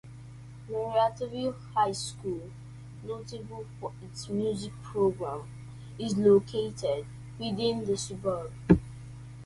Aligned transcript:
Marryatville 0.67 1.55
High 1.75 1.91
School, 1.91 2.49
notable 3.03 3.67
for 3.79 3.93
its 4.01 4.29
music 4.29 4.73
program, 4.81 5.47
is 5.99 6.17
located 6.17 7.05
within 7.37 7.85
the 7.85 7.95
suburb. 7.95 8.51